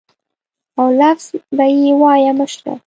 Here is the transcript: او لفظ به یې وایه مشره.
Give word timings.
او 0.79 0.87
لفظ 1.01 1.27
به 1.57 1.65
یې 1.81 1.91
وایه 2.01 2.31
مشره. 2.39 2.73